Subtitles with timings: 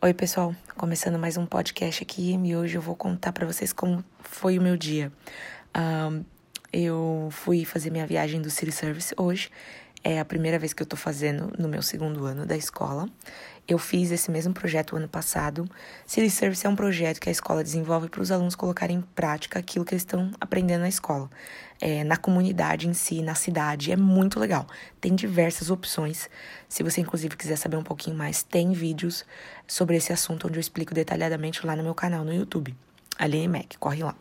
[0.00, 0.54] Oi, pessoal.
[0.76, 4.62] Começando mais um podcast aqui e hoje eu vou contar para vocês como foi o
[4.62, 5.10] meu dia.
[5.76, 6.22] Um,
[6.72, 9.50] eu fui fazer minha viagem do City Service hoje.
[10.02, 13.08] É a primeira vez que eu tô fazendo no meu segundo ano da escola.
[13.66, 15.68] Eu fiz esse mesmo projeto ano passado.
[16.06, 19.58] City Service é um projeto que a escola desenvolve para os alunos colocarem em prática
[19.58, 21.28] aquilo que eles estão aprendendo na escola.
[21.80, 23.92] É, na comunidade em si, na cidade.
[23.92, 24.66] É muito legal.
[25.00, 26.30] Tem diversas opções.
[26.68, 29.24] Se você, inclusive, quiser saber um pouquinho mais, tem vídeos
[29.66, 32.74] sobre esse assunto onde eu explico detalhadamente lá no meu canal no YouTube.
[33.18, 34.14] Aline Mac, corre lá.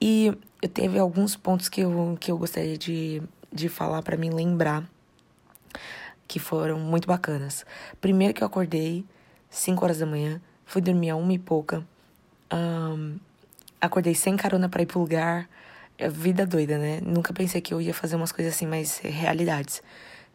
[0.00, 4.30] E eu teve alguns pontos que eu, que eu gostaria de, de falar para me
[4.30, 4.88] lembrar
[6.26, 7.64] que foram muito bacanas.
[8.00, 9.04] Primeiro que eu acordei,
[9.50, 11.86] 5 horas da manhã, fui dormir a uma e pouca.
[12.52, 13.18] Um,
[13.80, 15.48] acordei sem carona para ir pro lugar.
[15.98, 17.00] É vida doida, né?
[17.02, 19.82] Nunca pensei que eu ia fazer umas coisas assim, mas realidades.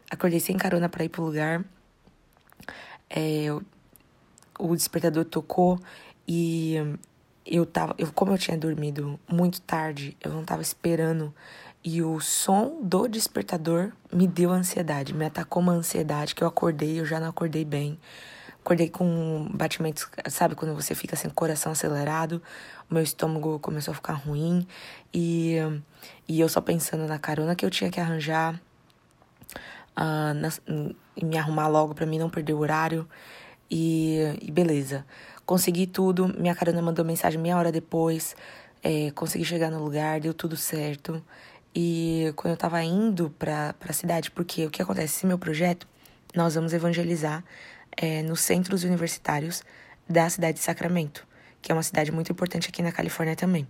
[0.09, 1.65] Acordei sem carona para ir pro lugar.
[3.09, 3.47] É,
[4.59, 5.79] o despertador tocou
[6.27, 6.75] e
[7.45, 7.95] eu tava.
[7.97, 11.33] Eu, como eu tinha dormido muito tarde, eu não tava esperando
[11.83, 17.00] e o som do despertador me deu ansiedade, me atacou uma ansiedade que eu acordei,
[17.00, 18.00] eu já não acordei bem.
[18.59, 22.42] Acordei com batimentos, sabe, quando você fica assim, coração acelerado,
[22.89, 24.67] o meu estômago começou a ficar ruim
[25.14, 25.56] e,
[26.28, 28.59] e eu só pensando na carona que eu tinha que arranjar
[29.97, 30.50] uh, na,
[31.16, 33.08] e me arrumar logo para mim não perder o horário.
[33.69, 35.06] E, e beleza,
[35.45, 36.28] consegui tudo.
[36.38, 38.36] Minha carona mandou mensagem meia hora depois.
[38.84, 41.22] É, consegui chegar no lugar, deu tudo certo.
[41.80, 45.17] E quando eu tava indo pra, pra cidade, porque o que acontece?
[45.17, 45.88] Esse meu projeto,
[46.34, 47.44] nós vamos evangelizar
[47.95, 49.61] é, nos centros universitários
[50.09, 51.28] da cidade de Sacramento,
[51.61, 53.67] que é uma cidade muito importante aqui na Califórnia também.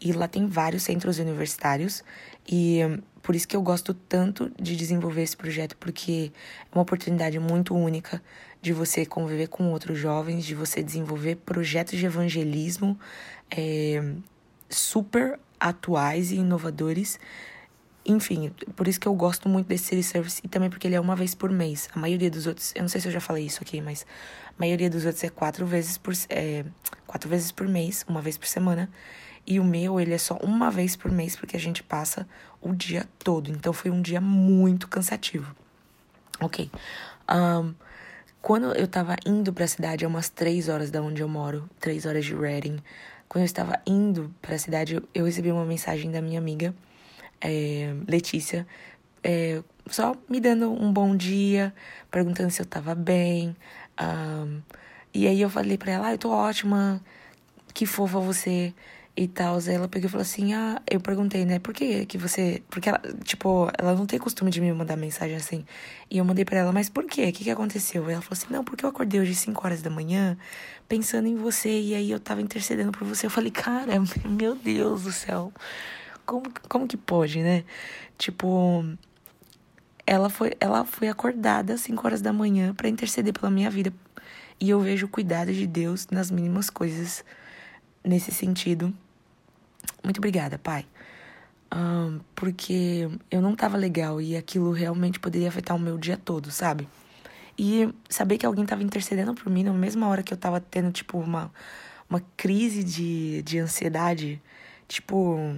[0.00, 2.04] E lá tem vários centros universitários,
[2.48, 2.82] e
[3.20, 6.30] por isso que eu gosto tanto de desenvolver esse projeto, porque
[6.70, 8.22] é uma oportunidade muito única
[8.62, 12.96] de você conviver com outros jovens, de você desenvolver projetos de evangelismo
[13.50, 14.00] é,
[14.68, 17.18] super atuais e inovadores.
[18.04, 21.00] Enfim, por isso que eu gosto muito desse City Service e também porque ele é
[21.00, 21.88] uma vez por mês.
[21.94, 24.06] A maioria dos outros, eu não sei se eu já falei isso aqui, mas
[24.48, 26.64] a maioria dos outros é quatro vezes por, é,
[27.06, 28.90] quatro vezes por mês, uma vez por semana.
[29.46, 32.26] E o meu, ele é só uma vez por mês, porque a gente passa
[32.60, 33.50] o dia todo.
[33.50, 35.54] Então foi um dia muito cansativo.
[36.40, 36.70] Ok.
[37.30, 37.74] Um,
[38.40, 42.06] quando eu tava indo pra cidade, é umas três horas da onde eu moro, três
[42.06, 42.78] horas de Reading.
[43.30, 46.74] Quando eu estava indo para a cidade, eu recebi uma mensagem da minha amiga,
[47.40, 48.66] é, Letícia,
[49.22, 51.72] é, só me dando um bom dia,
[52.10, 53.54] perguntando se eu estava bem.
[54.02, 54.60] Um,
[55.14, 57.00] e aí eu falei para ela, ah, eu tô ótima,
[57.72, 58.74] que fofa você
[59.16, 59.58] e tal.
[59.66, 61.58] Ela pegou e falou assim: Ah, eu perguntei, né?
[61.58, 62.62] Por que que você.
[62.70, 65.64] Porque ela, tipo, ela não tem costume de me mandar mensagem assim.
[66.10, 67.28] E eu mandei para ela, mas por quê?
[67.28, 68.06] O que que aconteceu?
[68.06, 70.36] Aí ela falou assim: Não, porque eu acordei hoje às 5 horas da manhã
[70.90, 73.26] pensando em você e aí eu tava intercedendo por você.
[73.26, 73.92] Eu falei, cara,
[74.28, 75.52] meu Deus do céu.
[76.26, 77.64] Como, como que pode, né?
[78.18, 78.84] Tipo,
[80.04, 83.92] ela foi, ela foi acordada às 5 horas da manhã para interceder pela minha vida.
[84.58, 87.24] E eu vejo o cuidado de Deus nas mínimas coisas
[88.04, 88.92] nesse sentido.
[90.02, 90.86] Muito obrigada, pai.
[91.72, 96.50] Um, porque eu não tava legal e aquilo realmente poderia afetar o meu dia todo,
[96.50, 96.88] sabe?
[97.56, 100.90] E saber que alguém tava intercedendo por mim na mesma hora que eu tava tendo,
[100.90, 101.52] tipo, uma,
[102.08, 104.42] uma crise de, de ansiedade.
[104.88, 105.56] Tipo,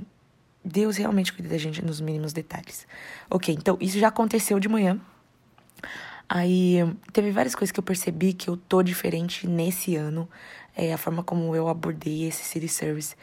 [0.65, 2.87] Deus realmente cuida da gente nos mínimos detalhes.
[3.31, 5.01] Ok, então isso já aconteceu de manhã.
[6.29, 6.79] Aí
[7.13, 10.29] teve várias coisas que eu percebi que eu tô diferente nesse ano.
[10.77, 13.15] É a forma como eu abordei esse City Service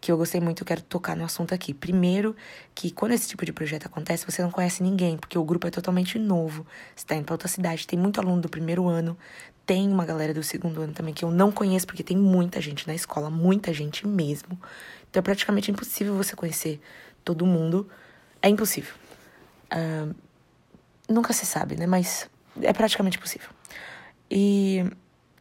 [0.00, 1.74] que eu gostei muito, eu quero tocar no assunto aqui.
[1.74, 2.36] Primeiro,
[2.74, 5.70] que quando esse tipo de projeto acontece, você não conhece ninguém, porque o grupo é
[5.70, 6.66] totalmente novo.
[6.94, 9.18] Você tá indo pra outra cidade, tem muito aluno do primeiro ano,
[9.66, 12.86] tem uma galera do segundo ano também que eu não conheço, porque tem muita gente
[12.86, 14.58] na escola, muita gente mesmo.
[15.10, 16.80] Então é praticamente impossível você conhecer
[17.24, 17.88] todo mundo.
[18.40, 18.94] É impossível.
[19.72, 20.14] Uh,
[21.08, 21.86] nunca se sabe, né?
[21.86, 22.30] Mas
[22.62, 23.48] é praticamente impossível.
[24.30, 24.84] E,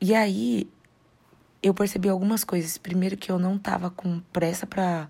[0.02, 0.68] e aí,
[1.62, 2.78] eu percebi algumas coisas.
[2.78, 5.10] Primeiro que eu não tava com pressa para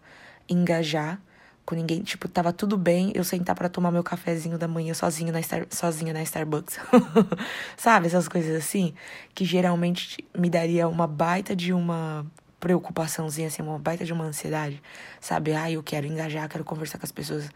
[0.49, 1.19] engajar
[1.67, 5.33] com ninguém, tipo, tava tudo bem eu sentar para tomar meu cafezinho da manhã sozinho
[5.33, 6.79] na Star, sozinha na Starbucks.
[7.75, 8.93] Sabe, essas coisas assim
[9.35, 12.25] que geralmente me daria uma baita de uma
[12.57, 14.81] preocupaçãozinha, assim, uma baita de uma ansiedade,
[15.19, 15.53] sabe?
[15.53, 17.49] Ah, eu quero engajar, quero conversar com as pessoas,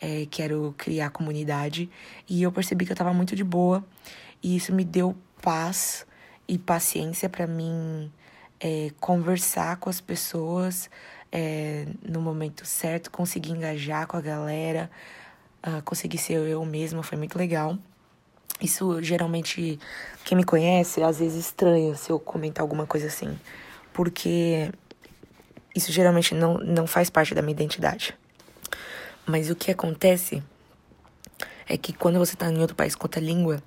[0.00, 1.90] é, quero criar comunidade.
[2.28, 3.84] E eu percebi que eu tava muito de boa
[4.42, 6.06] e isso me deu paz
[6.48, 8.10] e paciência para mim
[8.60, 10.90] é, conversar com as pessoas
[11.30, 14.90] é, no momento certo, conseguir engajar com a galera,
[15.66, 17.78] uh, conseguir ser eu mesma, foi muito legal.
[18.60, 19.78] Isso geralmente,
[20.24, 23.38] quem me conhece, às vezes estranha se eu comentar alguma coisa assim.
[23.92, 24.70] Porque
[25.74, 28.16] isso geralmente não, não faz parte da minha identidade.
[29.26, 30.42] Mas o que acontece
[31.68, 33.62] é que quando você tá em outro país com outra língua,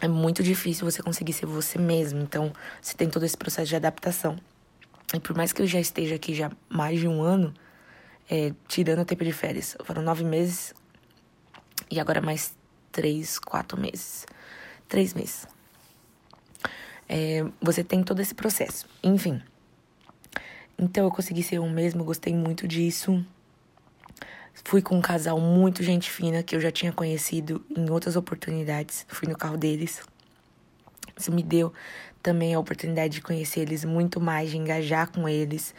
[0.00, 2.20] é muito difícil você conseguir ser você mesmo.
[2.20, 4.36] Então, você tem todo esse processo de adaptação.
[5.14, 7.52] E por mais que eu já esteja aqui já mais de um ano,
[8.30, 10.74] é, tirando o tempo de férias, foram nove meses
[11.90, 12.54] e agora mais
[12.92, 14.26] três, quatro meses.
[14.88, 15.46] Três meses.
[17.08, 18.86] É, você tem todo esse processo.
[19.02, 19.40] Enfim.
[20.78, 23.24] Então eu consegui ser eu mesmo, gostei muito disso.
[24.64, 29.06] Fui com um casal muito gente fina que eu já tinha conhecido em outras oportunidades.
[29.08, 30.02] Fui no carro deles.
[31.16, 31.72] Isso me deu
[32.22, 35.74] também a oportunidade de conhecer eles muito mais, de engajar com eles.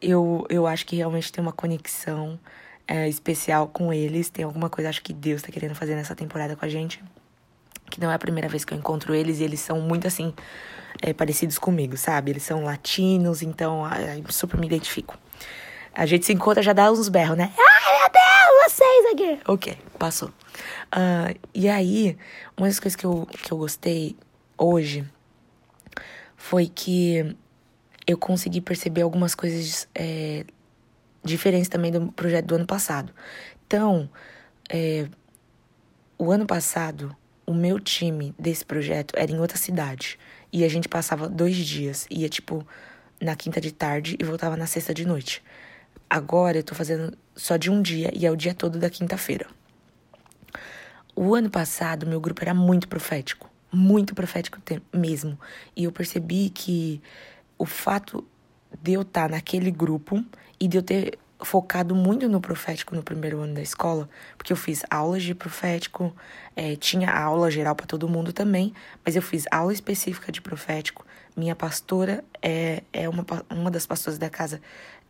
[0.00, 2.38] Eu, eu acho que realmente tem uma conexão
[2.86, 4.28] é, especial com eles.
[4.28, 7.02] Tem alguma coisa, acho que Deus tá querendo fazer nessa temporada com a gente.
[7.90, 10.34] Que não é a primeira vez que eu encontro eles e eles são muito assim,
[11.00, 12.32] é, parecidos comigo, sabe?
[12.32, 13.82] Eles são latinos, então
[14.28, 15.18] super me identifico.
[15.94, 17.52] A gente se encontra já dá uns berros, né?
[17.58, 19.40] Ai, meu Deus, vocês aqui!
[19.46, 20.28] Ok, passou.
[20.28, 22.16] Uh, e aí,
[22.56, 24.16] uma das coisas que eu, que eu gostei
[24.56, 25.04] hoje
[26.36, 27.36] foi que
[28.06, 30.44] eu consegui perceber algumas coisas é,
[31.22, 33.12] diferentes também do projeto do ano passado.
[33.66, 34.08] Então,
[34.68, 35.06] é,
[36.18, 37.16] o ano passado,
[37.46, 40.18] o meu time desse projeto era em outra cidade.
[40.52, 42.06] E a gente passava dois dias.
[42.10, 42.66] Ia, tipo,
[43.20, 45.42] na quinta de tarde e voltava na sexta de noite.
[46.14, 49.46] Agora eu tô fazendo só de um dia e é o dia todo da quinta-feira.
[51.16, 53.48] O ano passado, meu grupo era muito profético.
[53.72, 54.60] Muito profético
[54.92, 55.40] mesmo.
[55.74, 57.00] E eu percebi que
[57.56, 58.22] o fato
[58.82, 60.22] de eu estar naquele grupo
[60.60, 64.56] e de eu ter focado muito no profético no primeiro ano da escola, porque eu
[64.56, 66.14] fiz aulas de profético,
[66.54, 68.72] é, tinha aula geral para todo mundo também,
[69.04, 71.06] mas eu fiz aula específica de profético.
[71.36, 74.60] Minha pastora é, é uma, uma das pastoras da casa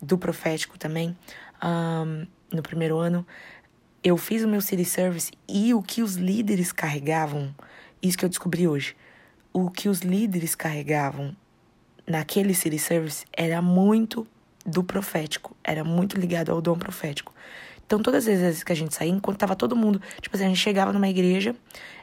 [0.00, 1.16] do profético também,
[1.62, 3.26] um, no primeiro ano.
[4.02, 7.54] Eu fiz o meu city service e o que os líderes carregavam,
[8.02, 8.96] isso que eu descobri hoje,
[9.52, 11.36] o que os líderes carregavam
[12.06, 14.26] naquele city service era muito
[14.64, 17.32] do profético, era muito ligado ao dom profético.
[17.86, 20.48] Então, todas as vezes que a gente saía, enquanto tava todo mundo, tipo assim, a
[20.48, 21.54] gente chegava numa igreja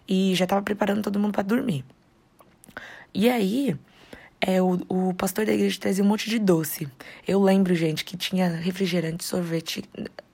[0.07, 1.83] e já tava preparando todo mundo para dormir.
[3.13, 3.75] E aí,
[4.39, 6.87] é, o, o pastor da igreja trazia um monte de doce.
[7.27, 9.83] Eu lembro, gente, que tinha refrigerante, sorvete,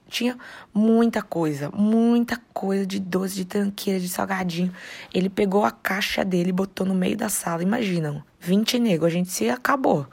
[0.08, 0.36] tinha
[0.72, 4.72] muita coisa, muita coisa de doce, de tranqueira, de salgadinho.
[5.12, 7.62] Ele pegou a caixa dele e botou no meio da sala.
[7.62, 10.06] Imaginam, 20 nego, a gente se acabou.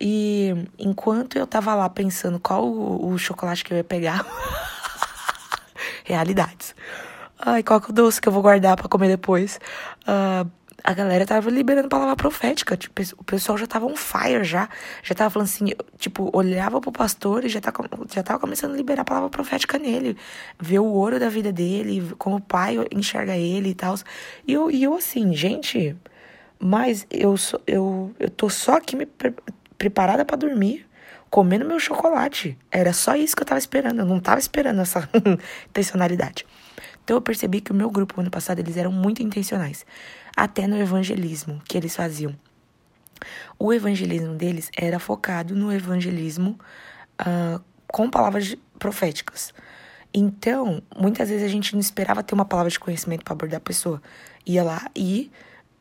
[0.00, 4.24] E enquanto eu tava lá pensando qual o, o chocolate que eu ia pegar,
[6.04, 6.74] realidades.
[7.38, 9.58] Ai, qual que é o doce que eu vou guardar para comer depois?
[10.02, 10.50] Uh,
[10.86, 12.76] a galera tava liberando palavra profética.
[12.76, 14.68] Tipo, o pessoal já tava on fire já.
[15.02, 15.66] Já tava falando assim,
[15.98, 17.72] tipo, olhava pro pastor e já, tá,
[18.14, 20.16] já tava começando a liberar palavra profética nele.
[20.60, 23.96] Ver o ouro da vida dele, como o pai enxerga ele e tal.
[24.46, 25.96] E eu, e eu assim, gente,
[26.58, 27.34] mas eu,
[27.66, 29.06] eu, eu tô só aqui me
[29.78, 30.86] preparada para dormir,
[31.30, 32.56] comendo meu chocolate.
[32.70, 34.00] Era só isso que eu tava esperando.
[34.00, 35.08] Eu não tava esperando essa
[35.68, 36.46] intencionalidade.
[37.04, 39.86] Então eu percebi que o meu grupo ano passado eles eram muito intencionais,
[40.36, 42.34] até no evangelismo que eles faziam.
[43.58, 46.58] O evangelismo deles era focado no evangelismo
[47.20, 49.54] uh, com palavras proféticas.
[50.12, 53.60] Então, muitas vezes a gente não esperava ter uma palavra de conhecimento para abordar a
[53.60, 54.02] pessoa.
[54.44, 55.30] Ia lá e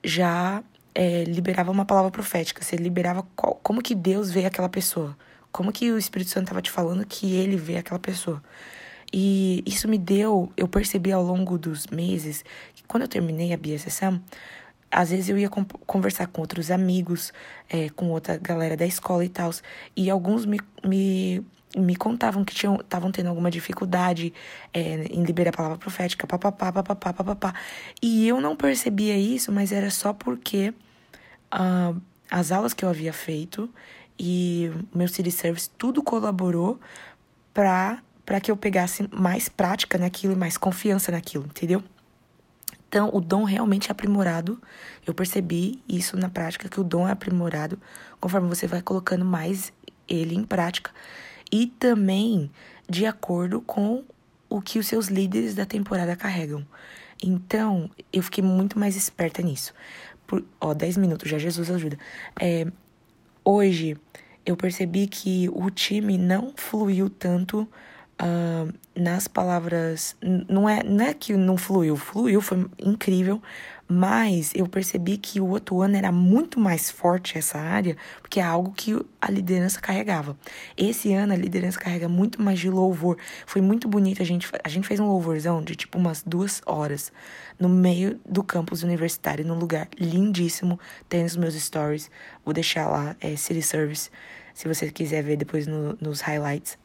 [0.04, 0.64] já
[0.96, 5.16] é, liberava uma palavra profética, você liberava qual, como que Deus vê aquela pessoa,
[5.52, 8.42] como que o Espírito Santo estava te falando que ele vê aquela pessoa.
[9.14, 13.58] E isso me deu, eu percebi ao longo dos meses, que quando eu terminei a
[13.58, 14.22] BSSM,
[14.90, 17.34] às vezes eu ia conversar com outros amigos,
[17.70, 19.52] é, com outra galera da escola e tal,
[19.96, 24.34] e alguns me, me, me contavam que estavam tendo alguma dificuldade
[24.74, 27.54] é, em liberar a palavra profética, papapá, papapá, papapá.
[28.02, 30.74] E eu não percebia isso, mas era só porque
[31.54, 32.00] uh,
[32.30, 33.70] as aulas que eu havia feito
[34.18, 36.80] e meu city service, tudo colaborou
[37.54, 41.84] para para que eu pegasse mais prática naquilo e mais confiança naquilo, entendeu?
[42.90, 44.60] Então, o dom realmente é aprimorado.
[45.06, 47.80] Eu percebi isso na prática, que o dom é aprimorado
[48.20, 49.72] conforme você vai colocando mais
[50.08, 50.90] ele em prática.
[51.52, 52.50] E também
[52.90, 54.04] de acordo com
[54.50, 56.66] o que os seus líderes da temporada carregam.
[57.22, 59.72] Então, eu fiquei muito mais esperta nisso
[60.28, 61.98] por, ó, 10 minutos já, Jesus ajuda.
[62.40, 62.66] É,
[63.44, 63.98] hoje
[64.46, 67.68] eu percebi que o time não fluiu tanto
[68.22, 70.16] uh, nas palavras.
[70.22, 73.42] Não é, não é que não fluiu, fluiu, foi incrível,
[73.88, 78.44] mas eu percebi que o outro ano era muito mais forte essa área, porque é
[78.44, 80.36] algo que a liderança carregava.
[80.76, 83.18] Esse ano a liderança carrega muito mais de louvor.
[83.46, 84.22] Foi muito bonito.
[84.22, 87.12] A gente, a gente fez um louvorzão de tipo umas duas horas
[87.60, 90.80] no meio do campus universitário, num lugar lindíssimo.
[91.08, 92.10] Tem nos meus stories.
[92.44, 94.10] Vou deixar lá, é City Service,
[94.54, 96.85] se você quiser ver depois no, nos highlights.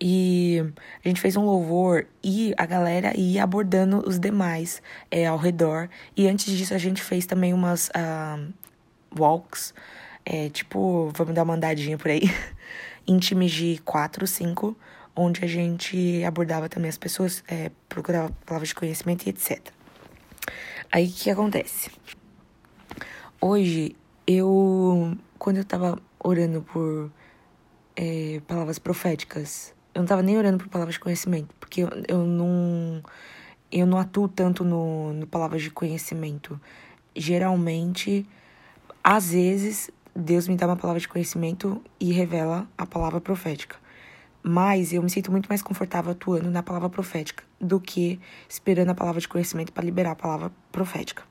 [0.00, 0.64] E
[1.04, 5.88] a gente fez um louvor e a galera ia abordando os demais é, ao redor.
[6.16, 8.52] E antes disso a gente fez também umas uh,
[9.18, 9.74] walks,
[10.24, 12.22] é, tipo, vamos dar uma andadinha por aí,
[13.06, 14.76] em times de quatro, cinco,
[15.14, 19.60] onde a gente abordava também as pessoas, é, procurava palavras de conhecimento e etc.
[20.90, 21.90] Aí o que acontece?
[23.40, 27.10] Hoje, eu, quando eu tava orando por
[28.02, 32.24] é, palavras proféticas, eu não tava nem orando por palavras de conhecimento, porque eu, eu
[32.24, 33.02] não
[33.70, 36.58] eu não atuo tanto no, no palavras de conhecimento.
[37.14, 38.26] Geralmente,
[39.04, 43.76] às vezes, Deus me dá uma palavra de conhecimento e revela a palavra profética.
[44.42, 48.94] Mas eu me sinto muito mais confortável atuando na palavra profética do que esperando a
[48.94, 51.22] palavra de conhecimento para liberar a palavra profética.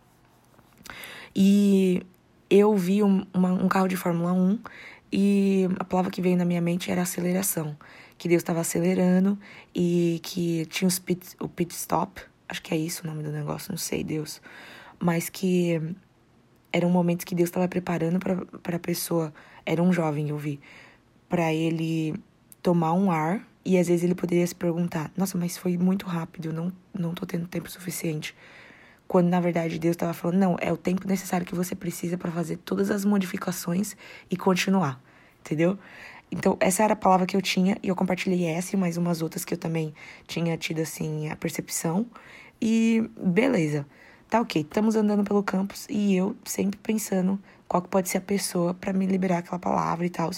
[1.35, 2.05] E
[2.47, 4.59] eu vi um, uma, um carro de Fórmula 1
[5.11, 7.75] e a palavra que veio na minha mente era aceleração.
[8.17, 9.39] Que Deus estava acelerando
[9.73, 13.31] e que tinha os pit, o pit stop, acho que é isso o nome do
[13.31, 14.41] negócio, não sei, Deus,
[14.99, 15.79] mas que
[16.71, 19.33] eram momentos que Deus estava preparando para a pessoa,
[19.65, 20.59] era um jovem, eu vi,
[21.29, 22.13] para ele
[22.61, 26.51] tomar um ar e às vezes ele poderia se perguntar: nossa, mas foi muito rápido,
[26.51, 28.35] não, não tô tendo tempo suficiente.
[29.09, 32.31] Quando na verdade Deus estava falando: não, é o tempo necessário que você precisa para
[32.31, 33.97] fazer todas as modificações
[34.29, 35.01] e continuar,
[35.39, 35.79] entendeu?
[36.31, 39.23] Então, essa era a palavra que eu tinha e eu compartilhei essa e mais umas
[39.23, 39.95] outras que eu também
[40.27, 42.05] tinha tido, assim, a percepção.
[42.61, 43.83] E beleza,
[44.29, 48.21] tá ok, estamos andando pelo campus e eu sempre pensando qual que pode ser a
[48.21, 50.29] pessoa para me liberar aquela palavra e tal.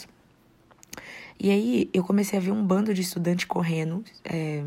[1.38, 4.64] E aí eu comecei a ver um bando de estudantes correndo é,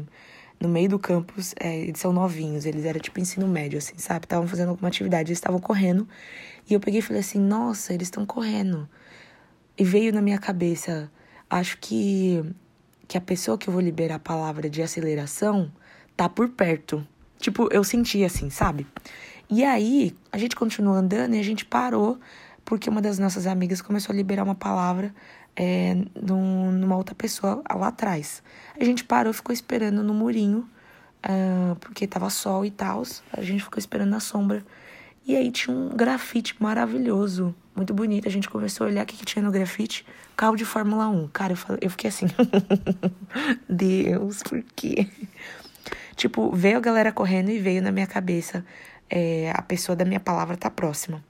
[0.60, 1.54] no meio do campus.
[1.58, 4.26] É, eles são novinhos, eles eram tipo ensino médio, assim, sabe?
[4.26, 6.08] Estavam fazendo alguma atividade, eles estavam correndo.
[6.68, 8.88] E eu peguei e falei assim: nossa, eles estão correndo.
[9.76, 11.10] E veio na minha cabeça,
[11.50, 12.42] acho que
[13.06, 15.70] que a pessoa que eu vou liberar a palavra de aceleração
[16.16, 17.06] tá por perto.
[17.38, 18.86] Tipo, eu senti assim, sabe?
[19.50, 22.18] E aí, a gente continuou andando e a gente parou
[22.64, 25.14] porque uma das nossas amigas começou a liberar uma palavra
[25.56, 28.42] é, num, numa outra pessoa lá atrás.
[28.78, 30.68] A gente parou, ficou esperando no murinho,
[31.24, 33.02] uh, porque tava sol e tal.
[33.32, 34.64] A gente ficou esperando na sombra.
[35.26, 38.28] E aí tinha um grafite maravilhoso, muito bonito.
[38.28, 40.04] A gente começou a olhar o que, que tinha no grafite.
[40.36, 41.28] Carro de Fórmula 1.
[41.28, 42.26] Cara, eu, falei, eu fiquei assim.
[43.68, 45.08] Deus, por quê?
[46.14, 48.64] Tipo, veio a galera correndo e veio na minha cabeça.
[49.08, 51.24] É, a pessoa da minha palavra tá próxima.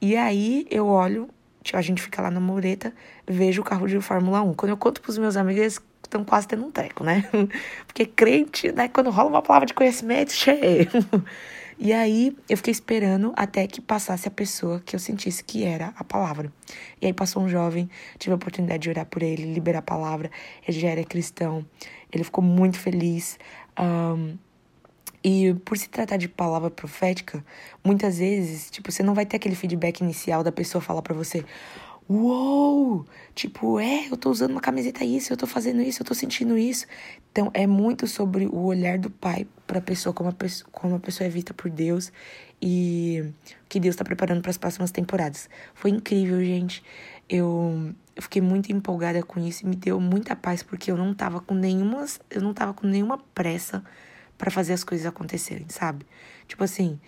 [0.00, 1.28] E aí eu olho,
[1.72, 2.92] a gente fica lá na mureta,
[3.26, 4.54] vejo o carro de Fórmula 1.
[4.54, 7.24] Quando eu conto pros meus amigos, eles estão quase tendo um treco, né?
[7.86, 8.88] Porque crente, né?
[8.88, 10.88] Quando rola uma palavra de conhecimento, cheio.
[11.78, 15.92] E aí eu fiquei esperando até que passasse a pessoa que eu sentisse que era
[15.96, 16.52] a palavra.
[17.00, 20.30] E aí passou um jovem, tive a oportunidade de orar por ele, liberar a palavra.
[20.66, 21.66] Ele já era cristão,
[22.12, 23.38] ele ficou muito feliz.
[23.78, 24.36] Um,
[25.24, 27.42] e por se tratar de palavra profética,
[27.82, 31.42] muitas vezes, tipo, você não vai ter aquele feedback inicial da pessoa falar para você:
[32.06, 33.06] Uou!
[33.34, 36.58] Tipo, é, eu tô usando uma camiseta isso, eu tô fazendo isso, eu tô sentindo
[36.58, 36.86] isso.
[37.32, 41.00] Então, é muito sobre o olhar do pai pra pessoa, como a pessoa, como a
[41.00, 42.12] pessoa é vista por Deus
[42.60, 43.24] e
[43.62, 45.48] o que Deus tá preparando para as próximas temporadas.
[45.72, 46.84] Foi incrível, gente.
[47.26, 51.14] Eu, eu fiquei muito empolgada com isso e me deu muita paz, porque eu não
[51.14, 53.82] tava com nenhuma, eu não tava com nenhuma pressa
[54.36, 56.06] para fazer as coisas acontecerem, sabe?
[56.46, 56.98] Tipo assim,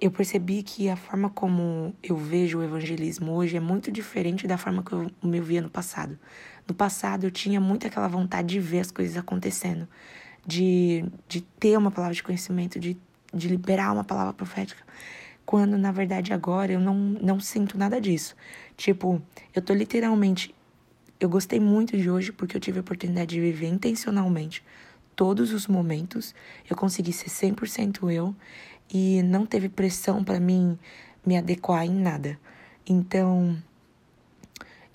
[0.00, 4.56] eu percebi que a forma como eu vejo o evangelismo hoje é muito diferente da
[4.56, 6.18] forma que eu me via no passado.
[6.66, 9.86] No passado eu tinha muito aquela vontade de ver as coisas acontecendo,
[10.46, 12.96] de, de ter uma palavra de conhecimento, de,
[13.32, 14.82] de liberar uma palavra profética.
[15.44, 18.34] Quando na verdade agora eu não, não sinto nada disso.
[18.76, 19.20] Tipo,
[19.54, 20.54] eu tô literalmente.
[21.18, 24.64] Eu gostei muito de hoje porque eu tive a oportunidade de viver intencionalmente
[25.14, 26.34] todos os momentos.
[26.68, 28.34] Eu consegui ser 100% eu
[28.92, 30.78] e não teve pressão para mim
[31.24, 32.38] me adequar em nada.
[32.86, 33.56] Então,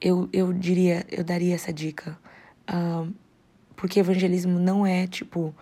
[0.02, 2.18] eu, eu diria, eu daria essa dica.
[2.70, 3.14] Uh,
[3.76, 5.54] porque evangelismo não é, tipo,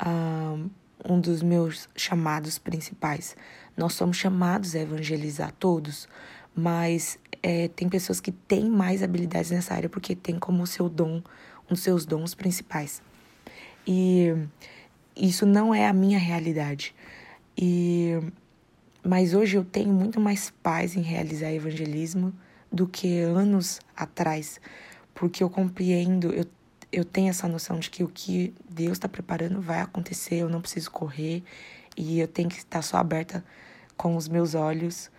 [0.00, 0.70] uh,
[1.04, 3.36] um dos meus chamados principais.
[3.76, 6.08] Nós somos chamados a evangelizar todos,
[6.54, 11.22] mas é, tem pessoas que têm mais habilidades nessa área porque tem como seu dom
[11.70, 13.02] um dos seus dons principais.
[13.90, 14.34] E
[15.16, 16.94] isso não é a minha realidade.
[17.56, 18.12] E
[19.02, 22.34] mas hoje eu tenho muito mais paz em realizar evangelismo
[22.70, 24.60] do que anos atrás,
[25.14, 26.44] porque eu compreendo, eu,
[26.92, 30.60] eu tenho essa noção de que o que Deus está preparando vai acontecer, eu não
[30.60, 31.42] preciso correr
[31.96, 33.42] e eu tenho que estar só aberta
[33.96, 35.10] com os meus olhos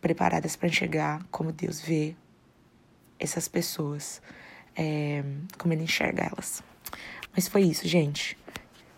[0.00, 2.14] preparadas para enxergar como Deus vê
[3.18, 4.22] essas pessoas,
[4.76, 5.24] é,
[5.58, 6.62] como Ele enxerga elas.
[7.34, 8.36] Mas foi isso, gente.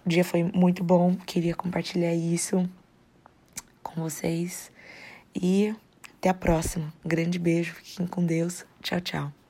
[0.04, 2.68] O dia foi muito bom, queria compartilhar isso
[3.82, 4.70] com vocês
[5.34, 5.74] e
[6.18, 6.92] até a próxima.
[7.04, 8.66] Grande beijo, fiquem com Deus.
[8.82, 9.43] Tchau, tchau.